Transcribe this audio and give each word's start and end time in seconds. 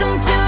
Welcome 0.00 0.20
to 0.22 0.39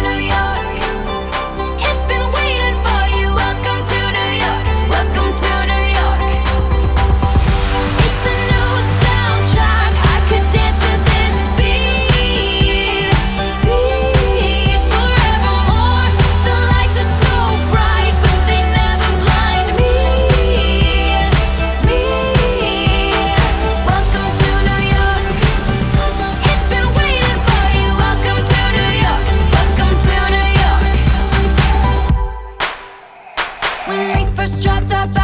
first 34.43 34.61
dropped 34.61 34.91
out. 34.91 35.22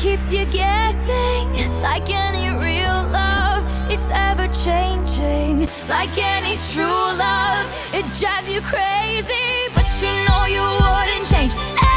keeps 0.00 0.32
you 0.32 0.46
guessing. 0.46 1.46
Like 1.82 2.08
any 2.08 2.48
real 2.48 3.02
love, 3.12 3.62
it's 3.90 4.08
ever 4.10 4.48
changing. 4.48 5.68
Like 5.88 6.16
any 6.16 6.56
true 6.72 7.06
love, 7.20 7.66
it 7.92 8.06
drives 8.18 8.50
you 8.50 8.62
crazy. 8.62 9.68
But 9.74 9.88
you 10.00 10.12
know 10.24 10.44
you 10.46 10.64
wouldn't 10.80 11.26
change. 11.28 11.89